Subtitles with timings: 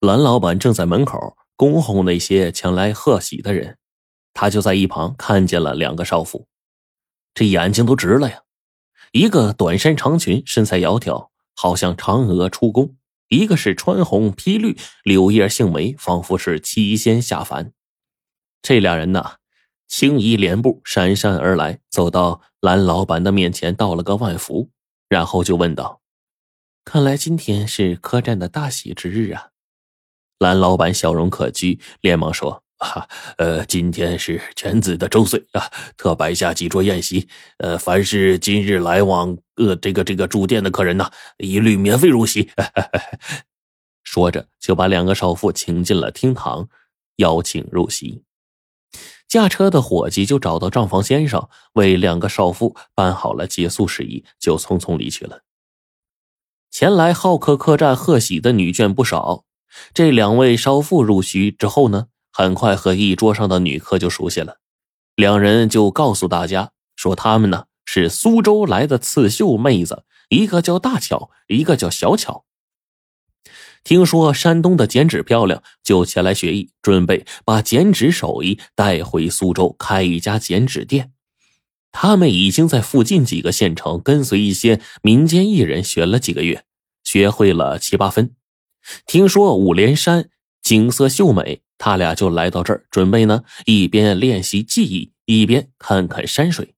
[0.00, 3.76] 蓝老板正在门口恭候那些前来贺喜的人，
[4.32, 6.48] 他就在一旁看见了两个少妇，
[7.34, 8.40] 这眼睛都直了呀。
[9.12, 12.94] 一个短衫长裙，身材窈窕，好像嫦娥出宫；
[13.28, 14.74] 一个是穿红披绿，
[15.04, 17.74] 柳叶杏眉，仿佛是七仙下凡。
[18.62, 19.34] 这俩人呐，
[19.86, 24.70] 轻移莲步，姗姗而来，走到蓝老板的面前，道了个万福，
[25.10, 26.00] 然后就问道
[26.86, 29.48] ：“看来今天是客栈的大喜之日啊？”
[30.40, 33.06] 蓝老板笑容可掬，连忙说：“啊，
[33.36, 37.28] 呃，今天是犬子的周岁啊，特摆下几桌宴席。
[37.58, 42.50] 呃，凡是今日来往呃这个这个住店的客人呢，一律免费入席。
[44.02, 46.70] ”说着，就把两个少妇请进了厅堂，
[47.16, 48.24] 邀请入席。
[49.28, 55.42] 驾车的伙计就找到账房先生，为两个少妇办好了结宿事宜，就匆匆离去了。
[56.70, 59.44] 前来好客客栈贺喜的女眷不少。
[59.94, 64.58] 这两位少妇入席之后呢，很快和一桌上的女客就熟悉了。
[65.16, 72.44] 两人就告诉大家说，他们呢是苏州来的刺绣妹子，一个叫大巧，一个叫小巧。
[73.82, 81.12] 听说山东的剪纸漂亮，就前来学艺，准备把剪纸手艺带回苏州，开一家剪纸店。
[81.90, 86.64] 他们已经在附近几个县城跟随一些民间艺人学了几个月，
[87.02, 88.34] 学会了七八分。
[89.06, 90.30] 听说五连山
[90.62, 96.74] 景色秀美，他俩就来到这儿，准备呢一边练习技艺，一边看看山水。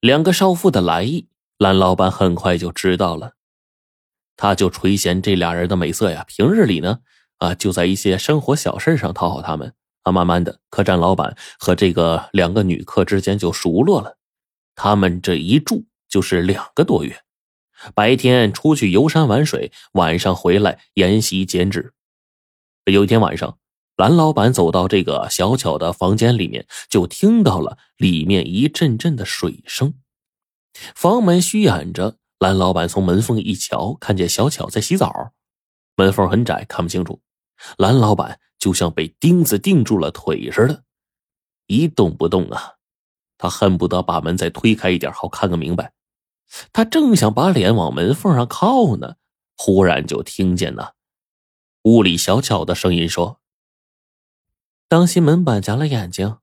[0.00, 1.28] 两个少妇的来意，
[1.58, 3.34] 蓝老板很快就知道了，
[4.36, 6.24] 他就垂涎这俩人的美色呀。
[6.26, 7.00] 平日里呢，
[7.38, 9.74] 啊，就在一些生活小事上讨好他们。
[10.02, 14.18] 啊，慢慢的，客栈老板和这个两个女客之间就熟络了。
[14.74, 17.22] 他们这一住就是两个多月。
[17.94, 21.94] 白天出去游山玩水，晚上回来研习剪纸。
[22.84, 23.58] 有一天晚上，
[23.96, 29.94] 蓝老板走到这个小巧的房间里面，就听到了里面一阵阵的水声。
[30.94, 35.32] 房门虚掩着，蓝老板从门缝一瞧，看见小巧在洗澡，
[35.96, 37.20] 门缝很窄，看不清楚。
[37.76, 40.84] 蓝老板就像被钉子钉住了腿似的，
[41.66, 42.74] 一动不动啊！
[43.38, 45.92] 他恨不得把门再推开一点，好看个明白。
[46.72, 49.16] 他正想把脸往门缝上靠呢，
[49.56, 50.90] 忽然就听见呢，
[51.84, 53.40] 屋里小巧的声音说
[54.88, 56.38] ：“当心门板夹了眼睛。”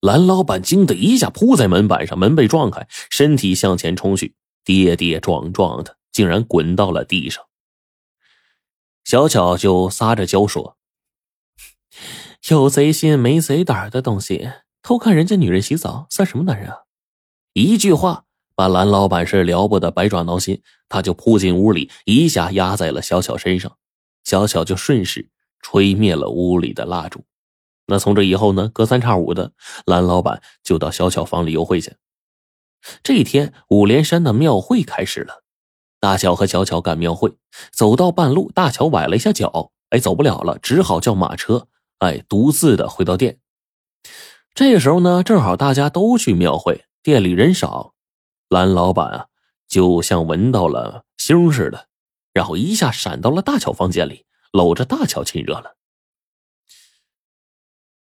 [0.00, 7.42] 蓝老板惊得一下扑在门板上，门被撞开，身体向前冲去，跌跌撞撞的，竟然滚到了地上。
[9.02, 10.76] 小巧就撒着娇说
[12.50, 14.50] ：“有贼心没贼胆的东西，
[14.82, 16.82] 偷看人家女人洗澡，算什么男人啊？”
[17.54, 18.25] 一句话。
[18.56, 23.76] 把蓝老板是了不得，百爪挠心，他就扑进屋里，一下压在了小巧身上，
[24.24, 25.28] 小巧就顺势
[25.60, 27.22] 吹灭了屋里的蜡烛。
[27.86, 29.52] 那从这以后呢，隔三差五的，
[29.84, 31.92] 蓝老板就到小巧房里幽会去。
[33.02, 35.42] 这一天，五连山的庙会开始了，
[36.00, 37.36] 大巧和小巧赶庙会，
[37.70, 41.68] 走到半路，大巧崴了一下脚，哎，走不了了，只好叫马车，
[41.98, 43.38] 哎，独自的回到店。
[44.54, 47.95] 这时候呢，正好大家都去庙会，店里人少。
[48.48, 49.26] 蓝老板啊，
[49.66, 51.88] 就像闻到了腥似的，
[52.32, 55.76] 然后一下闪到了大巧房间里，搂着大巧亲热了。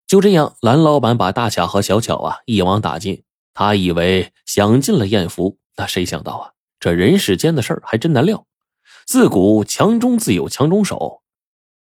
[0.07, 3.23] 就这样，蓝老板把大巧和小巧啊一网打尽。
[3.53, 8.47] 他以为享尽了艳福，那谁想到啊，这人世间的事儿还真难料。
[9.05, 11.21] 自古强中自有强中手，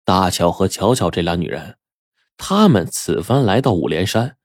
[0.04, 1.76] 大巧和巧巧这俩女人，
[2.38, 4.38] 她们此番来到五连山，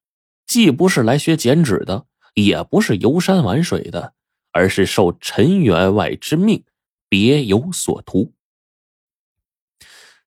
[0.45, 2.05] 既不是来学剪纸的。
[2.33, 4.13] 也不是游山玩水的，
[4.51, 6.63] 而是受陈员外之命，
[7.09, 8.33] 别有所图。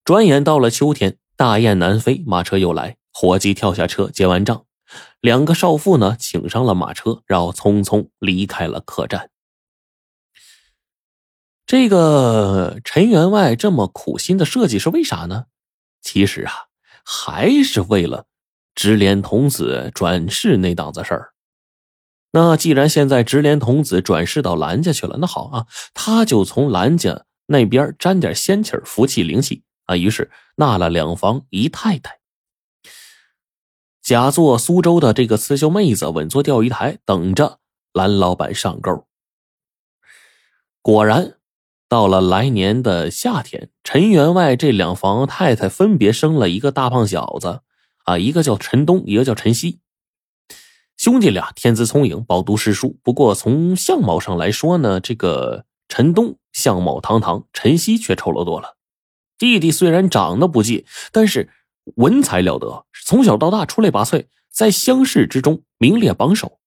[0.05, 4.65] 转眼到了秋天，大雁南飞，马车又来，伙计跳下车结完账，
[5.21, 9.31] 两个少妇呢，请上了马车，然后匆匆离开了客栈。
[11.67, 15.47] 这个陈员外这么苦心的设计是为啥呢？
[16.01, 16.53] 其实啊，
[17.05, 18.27] 还是为了
[18.77, 21.33] 直连童子转世那档子事儿。
[22.33, 29.97] 那既然现在直连童子转世到兰家去了，那好啊，他就从兰家那边沾点仙气福气、灵气啊。
[29.97, 32.19] 于是纳了两房姨太太，
[34.03, 37.59] 假作苏州的这个刺绣妹子，稳坐钓鱼台，等着
[37.93, 39.07] 兰老板上钩。
[40.83, 41.39] 果然，
[41.89, 47.61] 到了来年的夏天，陈员外这两房太太分别生了一个大胖小子，
[48.05, 49.81] 啊，一个叫陈东，一个叫陈西。
[51.07, 52.99] 兄弟俩天资聪颖，饱读诗书。
[53.05, 58.77] 不过从相貌上来说呢，这个陈东相貌堂堂，陈曦却丑陋多了。
[59.39, 61.49] 弟弟虽然长得不济，但是
[61.95, 66.59] 文才了得，从小到大出类拔萃，在乡试之中名列榜首。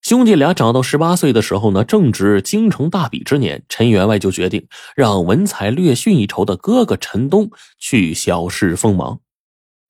[0.00, 4.66] 兄弟俩长到十八岁的时候呢，正值京城大比之年，陈员外就决定
[4.96, 9.20] 让文才略逊一筹的哥哥陈东去小试锋芒。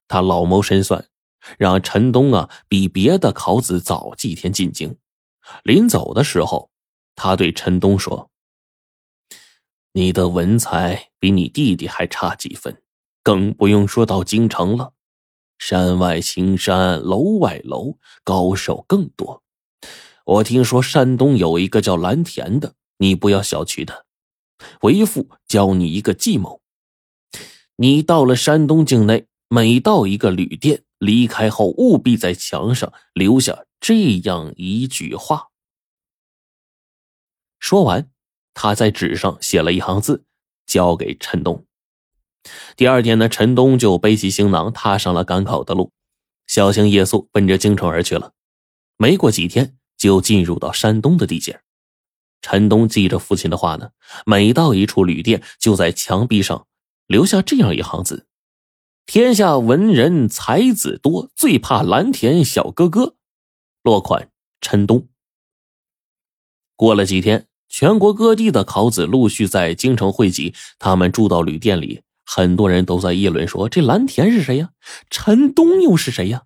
[0.09, 1.05] 他老谋深算，
[1.59, 4.97] 让陈东啊比别的考子早几天进京。
[5.65, 6.71] 临走的时候，
[7.15, 8.31] 他对陈东说
[9.93, 12.83] ：“你的文才比你弟弟还差几分，
[13.23, 14.93] 更不用说到京城了。
[15.59, 19.43] 山外青山楼外楼，高手更多。”
[20.25, 24.05] 我听说山东有一个叫蓝田的，你不要小觑他。
[24.83, 26.61] 为父教你一个计谋：
[27.77, 35.49] 你到了山东境内，每到一个旅店，离开后务必在墙上留下这样一句话。
[37.59, 38.09] 说完，
[38.55, 40.25] 他在纸上写了一行字，
[40.65, 41.67] 交给陈东。
[42.77, 45.91] 第二天呢，陈东就背起行囊，踏上了赶考的路，
[46.47, 48.35] 小心夜宿，奔着京城而去了。
[48.97, 49.77] 没过几天。
[50.01, 51.61] 就进入到山东的地界。
[52.41, 53.91] 陈东记着父亲的话呢，
[54.25, 56.67] 每到一处旅店，就在墙壁上
[57.07, 58.27] 留下这样一行字
[59.13, 63.17] ：“天下文人才子多，最怕蓝田小哥哥。”
[63.83, 64.31] 落款
[64.61, 65.09] 陈东。
[66.77, 74.71] 过了几天，全国各地的考子陆续在京城汇集，他们住到旅店里，很多人都在议论说：“这蓝田是谁呀？
[75.11, 76.45] 陈东又是谁呀？”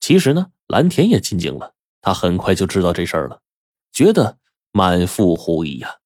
[0.00, 1.72] 其实呢，蓝田也进京了。
[2.02, 3.40] 他很快就知道这事儿了，
[3.90, 4.36] 觉得
[4.70, 5.97] 满腹狐疑呀，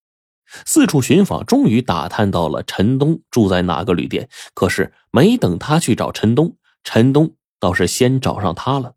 [0.67, 4.29] 四处寻访，终于打探到了陈东住在哪个旅店。
[4.55, 8.95] 可是没等他去找陈东，陈东倒是先找上他了。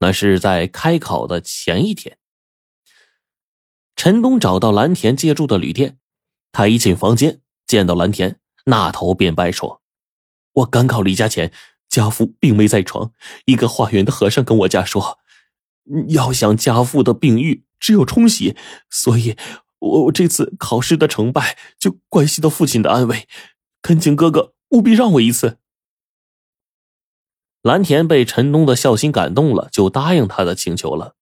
[0.00, 2.18] 那是在开考的前一天，
[3.96, 5.98] 陈东找到蓝田借住的旅店，
[6.52, 9.80] 他一进房间，见到蓝田，那头便拜说
[10.52, 11.52] ：“我赶考离家前，
[11.88, 13.12] 家父并未在床，
[13.46, 15.18] 一个化缘的和尚跟我家说。”
[16.08, 18.56] 要想家父的病愈，只有冲喜，
[18.88, 19.36] 所以，
[19.78, 23.28] 我我这次考试的成败就关系到父亲的安危，
[23.82, 25.58] 恳请哥哥务必让我一次。
[27.62, 31.16] 蓝田被陈东的孝心感动了，就答应他的请求了。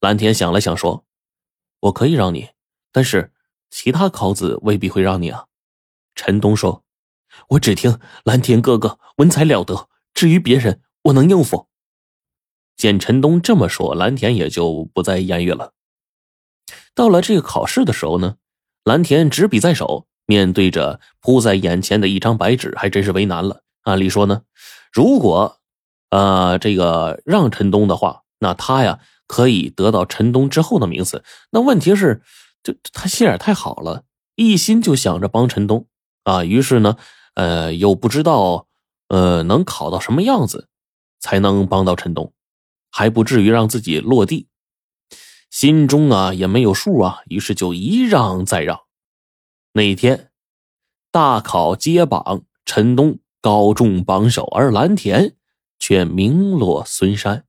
[0.00, 1.04] 蓝田想了想说
[1.80, 2.50] ：“我可以让你，
[2.92, 3.32] 但是
[3.70, 5.46] 其他考子未必会让你啊。”
[6.14, 6.84] 陈东说
[7.50, 11.68] ：“我只听蓝田哥哥文采了得，至于别人，我能应付。”
[12.76, 15.74] 见陈东这么说，蓝田也就不再言语了。
[16.94, 18.36] 到了这个考试的时候呢，
[18.84, 23.62] 蓝田执笔在手，面对着铺在眼前的一张白纸，还真是为难了。
[23.82, 24.42] 按理说呢，
[24.92, 25.58] 如果
[26.10, 31.24] 啊这个让陈东的话，那他呀可以得到陈东之后的名次。
[31.50, 32.22] 那问题是，
[32.62, 35.86] 就他心眼太好了，一心就想着帮陈东
[36.24, 36.44] 啊。
[36.44, 36.96] 于是呢，
[37.34, 38.66] 呃，又不知道
[39.08, 40.68] 呃能考到什么样子，
[41.20, 42.32] 才能帮到陈东。
[42.92, 44.48] 还不至于让自己落地，
[45.60, 48.80] 心中啊也没有数啊，于是就一让再让。
[49.74, 50.30] 那天
[51.10, 55.36] 大考揭榜，陈东高中榜首，而蓝田
[55.78, 57.44] 却名落孙山。